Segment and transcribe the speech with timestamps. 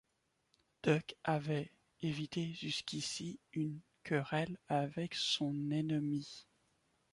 [0.81, 6.47] Buck avait évité jusqu’ici une querelle avec son ennemi.